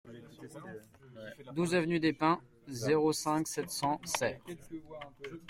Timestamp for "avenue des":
1.75-2.11